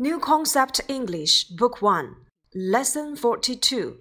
[0.00, 2.18] New Concept English Book One
[2.52, 3.98] Lesson Forty Two。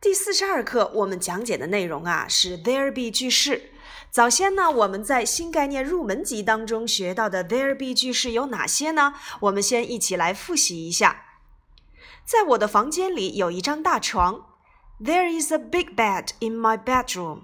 [0.00, 3.70] 第四十二课我们讲解的内容啊是 there be 句式。
[4.10, 9.12] 早先呢，我们在新概念入门级当中学到的 there be 句式有哪些呢？
[9.40, 11.22] 我们先一起来复习一下。
[12.24, 14.46] 在我的房间里有一张大床。
[14.98, 17.42] There is a big bed in my bedroom。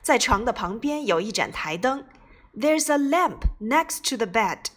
[0.00, 2.06] 在床的旁边有一盏台灯。
[2.54, 4.70] There's a lamp next to the bed。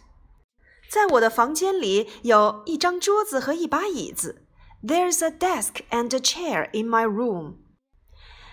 [0.90, 4.46] 在我的房间里有一张桌子和一把椅子。
[4.82, 7.54] There's a desk and a chair in my room。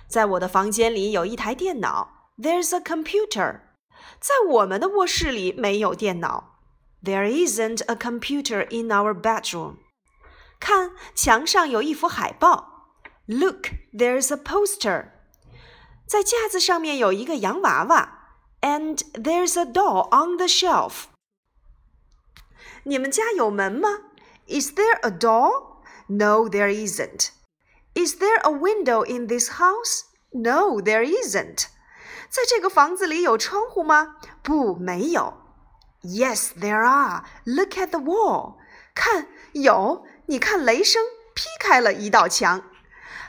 [0.08, 2.32] 在我的房间里有一台电脑。
[2.38, 3.62] There's a computer。
[4.20, 6.60] 在我们的卧室里没有电脑。
[7.04, 9.78] There isn't a computer in our bedroom。
[10.60, 12.96] 看，墙上有一幅海报。
[13.26, 15.12] Look, there's a poster。
[16.08, 18.16] 在架子上面有一个洋娃娃。
[18.62, 21.06] And there's a doll on the shelf。
[22.84, 23.90] 你们家有门吗？
[24.48, 25.80] Is there a door?
[26.08, 27.30] No, there isn't.
[27.94, 30.04] Is there a window in this house?
[30.32, 31.68] No, there isn't.
[32.30, 34.16] 在这个房子里有窗户吗？
[34.44, 35.34] 不，没有。
[36.02, 37.24] Yes, there are.
[37.46, 38.56] Look at the wall.
[38.96, 40.06] 看，有。
[40.28, 42.64] 你看，雷声劈开了一道墙。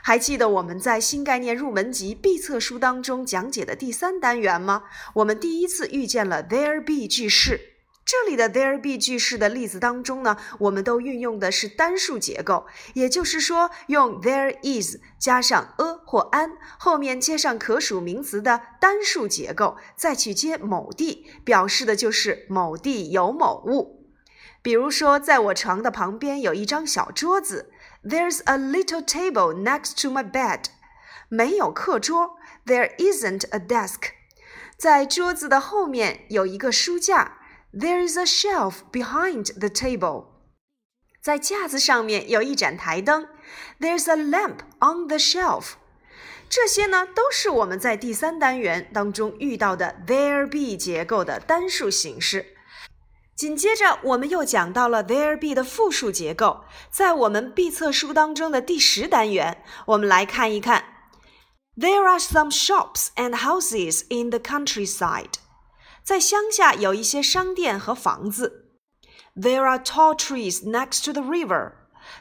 [0.03, 4.83] 还记得我们在新概念入门级必测书当中讲解的第三单元吗？
[5.15, 7.59] 我们第一次遇见了 there be 句式。
[8.06, 24.06] 这里的 there be 句式的例子当中呢，我们都运用的是单数结构，也就是说，用 there is 加上 a 或 an，后面接上可数名词的单数结构，再去接某地，表示的就是某地有某物。
[24.62, 27.72] 比如说，在我床的旁边有一张小桌子
[28.04, 30.66] ，There's a little table next to my bed。
[31.28, 34.10] 没有课桌，There isn't a desk。
[34.78, 37.35] 在桌子的后面有一个书架。
[37.75, 40.25] There is a shelf behind the table.
[41.21, 43.27] 在架子上面有一盏台灯。
[43.79, 45.73] There's a lamp on the shelf.
[46.49, 52.57] 这些呢，都是我们在第三单元当中遇到的 there be 结构的单数形式。
[53.35, 56.65] 紧接着，我们又讲到了 there be 的复数结构。
[56.91, 60.83] 在我们必测书当中的第十单元，我们来看一看。
[61.77, 65.35] There are some shops and houses in the countryside.
[66.05, 68.69] 在乡下有一些商店和房子。
[69.35, 71.73] There are tall trees next to the river。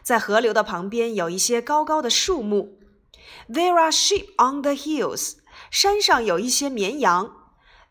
[0.02, 2.78] 在河流的旁边有一些高高的树木。
[3.48, 5.38] There are sheep on the hills。
[5.70, 7.34] 山上有一些绵羊。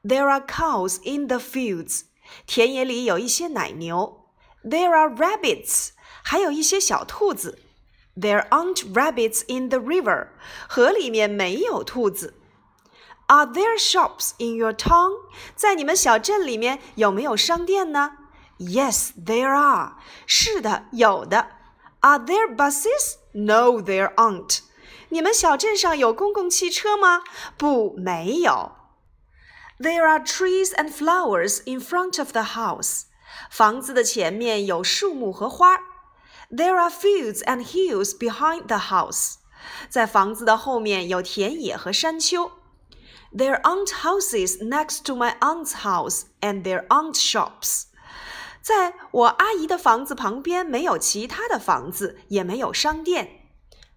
[0.04, 2.04] There are cows in the fields。
[2.46, 4.28] 田野里有一些奶牛。
[4.64, 5.90] There are rabbits。
[6.24, 7.60] 还有一些小兔子。
[8.16, 10.30] There aren't rabbits in the river。
[10.68, 12.36] 河里面没有兔子。
[13.28, 15.12] Are there shops in your town？
[15.56, 18.14] 在你们小镇里面有没有商店呢？
[18.58, 19.98] Yes, there are。
[20.26, 21.48] 是的，有的。
[22.02, 23.18] Are there buses?
[23.34, 24.60] No, there aren't。
[25.10, 27.24] 你们小镇上有公共汽车吗？
[27.58, 28.72] 不，没有。
[29.80, 33.04] There are trees and flowers in front of the house。
[33.52, 35.78] 房子的前面有树木和花。
[36.52, 39.36] There are fields and hills behind the house。
[39.88, 42.52] 在房子的后面有田野和山丘。
[43.36, 47.84] There aren't houses next to my aunt's house, and there aren't shops.
[48.62, 53.48] 在我阿姨的房子旁边没有其他的房子，也没有商店。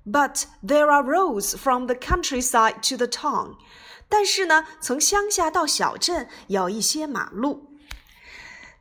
[0.04, 3.56] But there are roads from the countryside to the town.
[4.08, 7.70] 但是呢，从乡下到小镇有一些马路。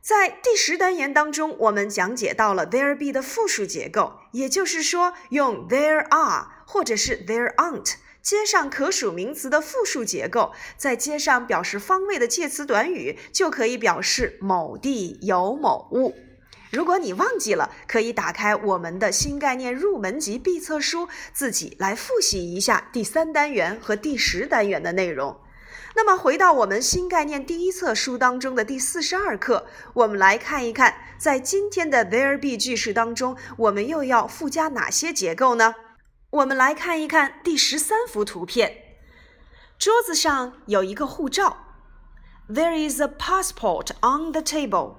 [0.00, 7.94] 在第十单元当中，我们讲解到了 there be 的复数结构，也就是说，用 there are 或者是 there aren't。
[8.27, 16.13] 接上可数名词的复数结构，再接上表示方位的介词短语，就可以表示某地有某物。
[16.69, 25.39] 如果你忘记了，可以打开我们的新概念入门级必测书，自己来复习一下第三单元和第十单元的内容。
[25.95, 35.73] 那么，回到我们新概念第一册书当中的第四十二课，我们来看一看，在今天的 there be 句式当中，我们又要附加哪些结构呢？
[36.29, 38.97] 我们来看一看第十三幅图片，
[39.79, 41.55] 桌子上有一个护照。
[42.49, 44.95] There is a passport on the table。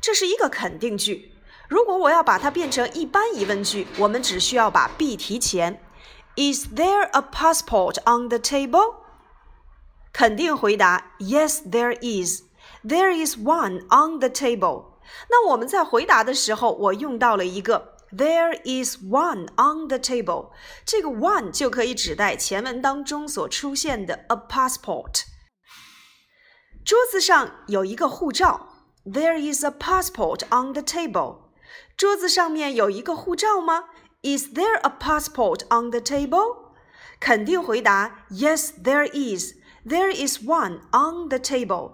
[0.00, 1.34] 这是一个肯定句。
[1.68, 5.80] 如果我要把它变成一般疑问句，我们只需要把 be 提前。
[6.34, 8.96] Is there a passport on the table？
[10.12, 12.42] 肯定回答：Yes, there is.
[12.84, 14.86] There is one on the table。
[15.30, 17.92] 那我们在回答的时候，我用到了一个。
[18.11, 20.51] There is one on the table。
[20.85, 25.23] 这个 one 就可以指代前文当中所出现的 a passport。
[26.85, 28.69] 桌子上有一个护照。
[29.05, 31.47] There is a passport on the table。
[31.95, 33.85] 桌子上面有一个护照吗？
[34.21, 36.73] Is there a passport on the table？
[37.19, 39.53] 肯定回答：Yes, there is.
[39.85, 41.93] There is one on the table.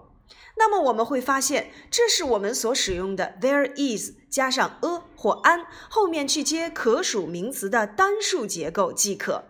[0.57, 9.45] 那么我们会发现，这是我们所使用的 there is 加上 a 或 an 后面去接可数名词的单数结构即可。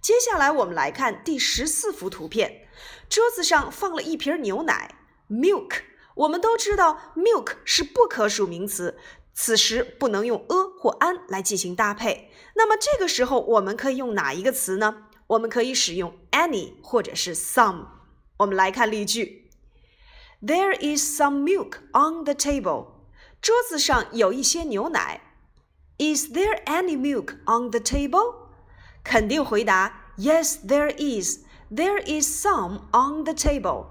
[0.00, 2.68] 接下来我们来看第十四幅图片，
[3.08, 4.94] 桌子上放了一瓶牛奶
[5.28, 5.80] milk。
[6.14, 8.96] 我们都知道 milk 是不可数名词，
[9.32, 12.30] 此时不能用 a 或 an 来进行搭配。
[12.54, 15.08] 那么这个时候我们可以用哪一个词呢？
[15.26, 17.86] 我们可以使用 any 或者是 some。
[18.36, 19.43] 我们来看例句
[20.44, 22.88] ：There is some milk on the table。
[23.40, 25.20] 桌子上有一些牛奶。
[25.98, 28.34] Is there any milk on the table？
[29.04, 31.44] 肯定回答：Yes, there is.
[31.70, 33.86] There is some on the table.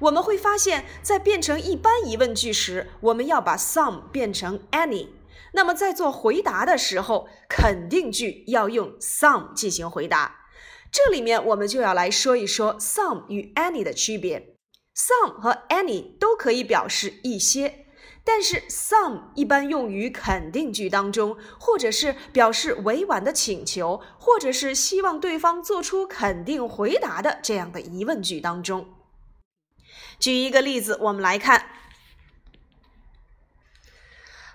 [0.00, 5.08] 我们会发现，在变成一般疑问句时，我们要把 some 变成 any。
[5.52, 10.46] 那么在做回答的时候，肯定句要用 some 进行回答。
[10.92, 14.59] 这里面我们就要来说一说 some 与 any 的区别。
[15.00, 17.86] Some 和 any 都可以表示一些，
[18.22, 28.94] 但是 some 一般用于肯定句当中，或者是表示委婉的请求，或者是希望对方做出肯定回答的这样的疑问句当中。
[30.18, 31.70] 举一个例子，我们来看，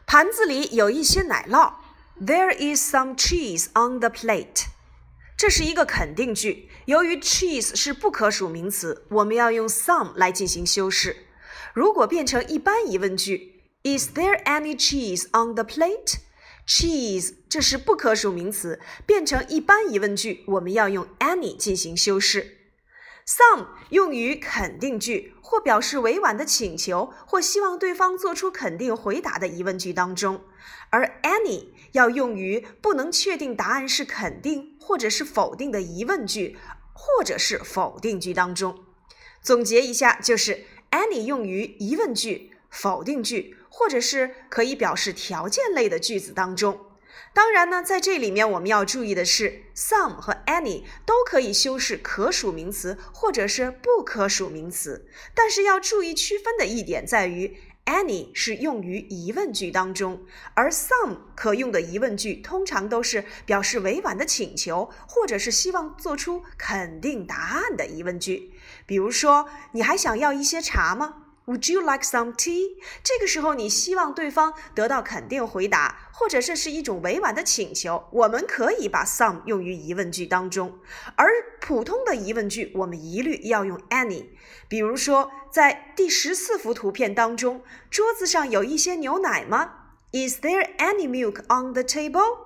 [0.05, 1.73] 盘子里有一些奶酪。
[2.21, 4.67] There is some cheese on the plate.
[5.45, 11.17] 这是一个肯定句，由于 cheese 是不可数名词，我们要用 some 来进行修饰。
[11.75, 22.57] 如果变成一般疑问句，Is there any cheese on the plate？cheese 这是不可数名词，变成一般疑问句，我们要用 any 进行修饰。
[23.27, 30.41] some 用于肯定句或表示委婉的请求或希望对方做出肯定回答的疑问句当中，
[30.89, 36.57] 而 any 要用于不能确定答案是肯定或者是否定的疑问句
[36.93, 38.83] 或者是否定句当中。
[39.41, 46.79] 总结一下，就是 any 用于疑问句、否定句或者是可以表示条件类的句子当中。
[47.33, 55.09] 当然呢，在这里面我们要注意的是，some 和 any 都可以修饰可数名词或者是不可数名词。
[55.33, 68.53] 但是要注意区分的一点在于，any 是用于疑问句当中，而 some 可用的疑问句通常都是表示委婉的请求或者是希望做出肯定答案的疑问句。
[68.85, 72.77] 比如说，你还想要一些茶吗？Would you like some tea？
[73.03, 80.79] 这个时候，你希望对方得到肯定回答，或者这是一种委婉的请求，我们可以把 some 用于疑问句当中。
[81.15, 81.29] 而
[81.61, 84.25] 普通的疑问句，我们一律要用 any。
[84.67, 87.61] 比如说，在第十四幅图片当中，
[87.91, 89.71] 桌子上有一些牛奶吗
[90.11, 92.39] ？Is there any milk on the table？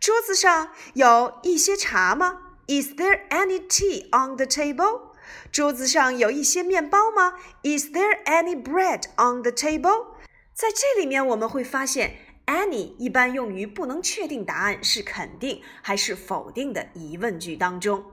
[0.00, 5.11] 桌子上有一些茶吗？Is there any tea on the table？
[5.50, 10.06] 桌子上有一些面包吗？Is there any bread on the table？
[10.54, 12.16] 在这里面我们会发现
[12.46, 18.04] ，any 一般用于不能确定答案是肯定还是否定的疑问句当中。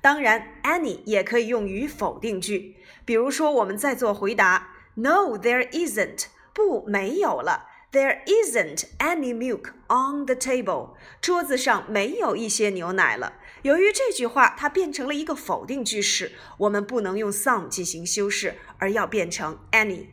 [0.00, 2.76] 当然，any 也可以用于否定句。
[3.04, 6.26] 比如说，我们在做回答：No, there isn't。
[6.52, 7.66] 不，没有了。
[7.92, 10.90] There isn't any milk on the table。
[11.22, 13.34] 桌子上没有一些牛奶了。
[13.62, 20.06] 由于这句话它变成了一个否定句式，我们不能用 some 进行修饰，而要变成 any。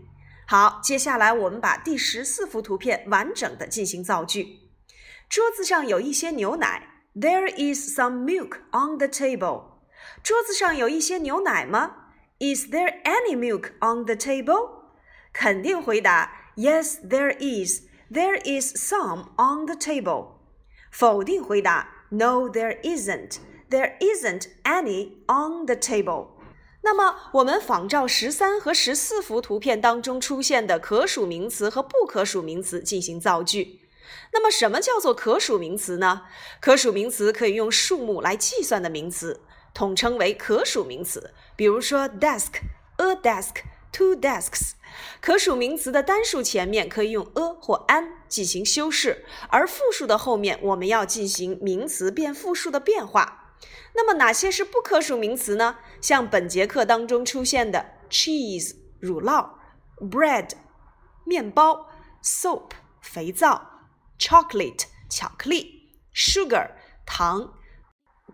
[0.48, 4.60] 好，接下来我们把第十四幅图片完整的进行造句。
[5.28, 6.92] 桌子上有一些牛奶。
[7.18, 9.75] There is some milk on the table。
[10.22, 14.70] 桌子上有一些牛奶吗？Is there any milk on the table？
[15.32, 16.52] 肯定回答。
[16.58, 17.84] Yes, there is.
[18.12, 20.34] There is some on the table.
[20.92, 23.38] 否定回答：No, there isn't.
[23.70, 26.28] There isn't any on the table.
[26.82, 33.80] 那么，我们仿照十三和十四幅图片当中出现的可数名词和不可数名词进行造句。
[34.32, 36.22] 那么，什么叫做可数名词呢？
[36.62, 39.42] 可数名词可以用数目来计算的名词，
[39.74, 41.34] 统称为可数名词。
[41.56, 42.62] 比如说，desk,
[42.98, 44.74] a desk, two desks。
[45.20, 53.55] 可数名词的单数前面可以用 a 或 an 进行修饰，而复数的后面我们要进行名词变复数的变化。
[53.94, 55.77] 那么哪些是不可数名词呢？
[56.01, 59.51] 像本节课当中出现的 cheese 乳酪、
[60.00, 60.50] bread
[61.24, 61.89] 面包、
[62.22, 63.88] soap 肥皂、
[64.20, 66.72] chocolate 巧克力、sugar
[67.05, 67.53] 糖、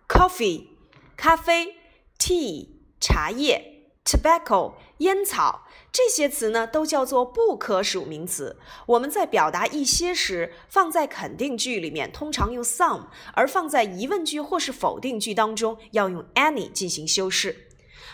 [0.08, 0.68] coffee
[1.16, 1.76] 咖啡、
[2.18, 2.68] tea
[3.00, 8.59] 茶叶、tobacco 烟草这些词呢，都叫做不可数名词。
[8.87, 17.69] 我们在表达一些时，放在肯定句里面通常用 some，而放在疑问句或是否定句当中要用 any 进行修饰。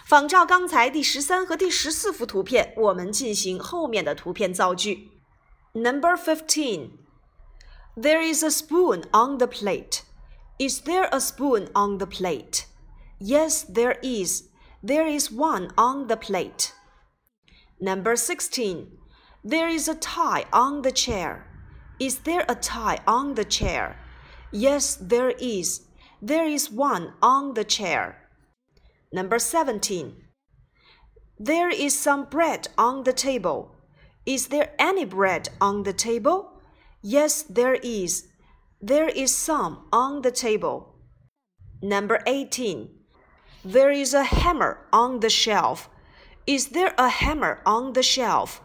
[0.07, 5.11] 仿照刚才第十三和第十四幅图片，我们进行后面的图片造句。
[5.75, 6.90] Number fifteen.
[7.97, 10.00] There is a spoon on the plate.
[10.59, 12.64] Is there a spoon on the plate?
[13.21, 14.45] Yes, there is.
[14.84, 16.74] There is one on the plate.
[17.79, 18.91] Number 16.
[19.43, 21.48] There is a tie on the chair.
[22.00, 23.98] Is there a tie on the chair?
[24.51, 25.81] Yes, there is.
[26.22, 28.29] There is one on the chair.
[29.12, 30.15] Number 17.
[31.39, 33.75] There is some bread on the table.
[34.25, 36.62] Is there any bread on the table?
[37.01, 38.27] Yes, there is.
[38.81, 40.96] There is some on the table.
[41.81, 42.89] Number 18.
[43.69, 45.89] There is a hammer on the shelf.
[46.45, 48.62] Is there a hammer on the shelf?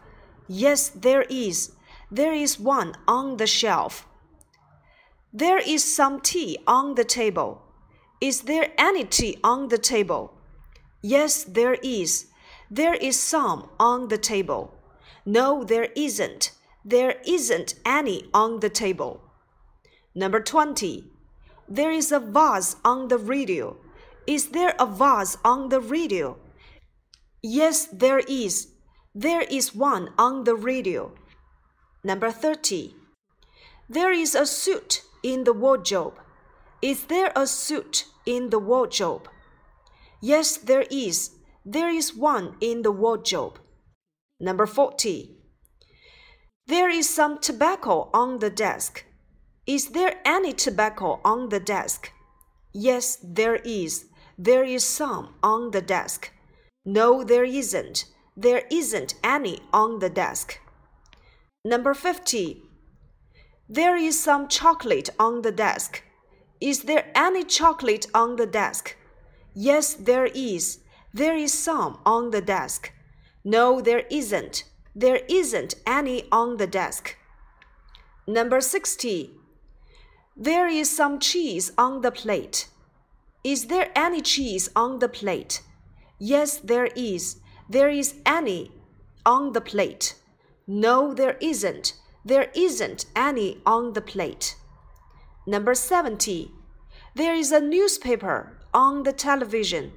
[0.47, 1.73] Yes, there is.
[2.09, 4.07] There is one on the shelf.
[5.33, 7.63] There is some tea on the table.
[8.21, 10.37] Is there any tea on the table?
[11.01, 12.27] Yes, there is.
[12.71, 14.73] There is some on the table.
[15.25, 16.51] No, there isn't.
[16.85, 19.19] There isn't any on the table.
[20.15, 21.11] Number 20.
[21.67, 23.75] There is a vase on the radio.
[24.25, 26.37] Is there a vase on the radio?
[27.41, 28.69] Yes, there is.
[29.13, 31.11] There is one on the radio.
[32.03, 32.95] Number 30.
[33.89, 36.15] There is a suit in the wardrobe.
[36.81, 39.27] Is there a suit in the wardrobe?
[40.21, 41.31] Yes, there is.
[41.65, 43.59] There is one in the wardrobe.
[44.39, 45.35] Number 40.
[46.65, 49.05] There is some tobacco on the desk.
[49.67, 52.11] Is there any tobacco on the desk?
[52.73, 54.05] Yes, there is.
[54.37, 56.31] There is some on the desk.
[56.85, 58.05] No, there isn't.
[58.35, 60.59] There isn't any on the desk.
[61.63, 62.61] Number 50.
[63.69, 66.03] There is some chocolate on the desk.
[66.59, 68.95] Is there any chocolate on the desk?
[69.53, 70.79] Yes, there is.
[71.13, 72.91] There is some on the desk.
[73.43, 74.63] No, there isn't.
[74.95, 77.17] There isn't any on the desk.
[78.27, 79.31] Number 60.
[80.35, 82.67] There is some cheese on the plate.
[83.43, 85.61] Is there any cheese on the plate?
[86.17, 87.41] Yes, there is.
[87.69, 88.71] There is any
[89.25, 90.15] on the plate.
[90.65, 91.93] No, there isn't.
[92.23, 94.55] There isn't any on the plate.
[95.45, 96.51] Number 70.
[97.15, 99.91] There is a newspaper on the television.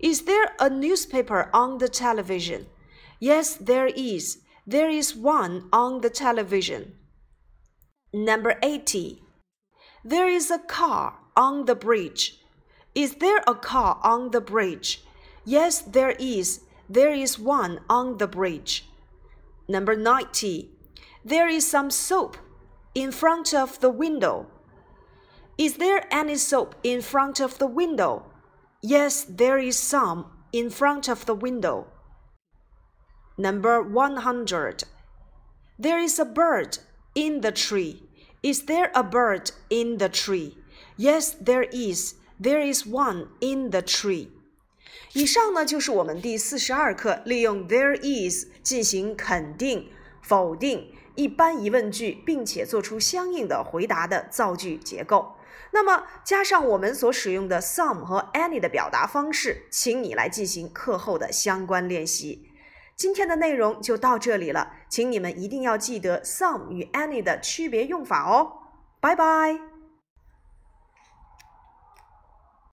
[0.00, 2.66] Is there a newspaper on the television?
[3.20, 4.38] Yes, there is.
[4.66, 6.94] There is one on the television.
[8.12, 9.22] Number 80.
[10.04, 12.39] There is a car on the bridge.
[12.94, 15.04] Is there a car on the bridge?
[15.44, 16.60] Yes, there is.
[16.88, 18.86] There is one on the bridge.
[19.68, 20.70] Number 90.
[21.24, 22.36] There is some soap
[22.94, 24.46] in front of the window.
[25.56, 28.24] Is there any soap in front of the window?
[28.82, 31.86] Yes, there is some in front of the window.
[33.38, 34.84] Number 100.
[35.78, 36.78] There is a bird
[37.14, 38.02] in the tree.
[38.42, 40.58] Is there a bird in the tree?
[40.96, 42.14] Yes, there is.
[42.42, 44.28] There is one in the tree.
[45.12, 49.90] 以上呢就是我们第四十二课利用 there is 进行肯定、
[50.22, 55.34] 否定、一般疑问句，并且做出相应的回答的造句结构。
[55.72, 62.48] 那么加上我们所使用的 some 和 any 的表达方式，请你来进行课后的相关练习。
[62.96, 68.52] 今天的内容就到这里了，请你们一定要记得 some 与 any 的区别用法哦。
[69.00, 69.69] 拜拜。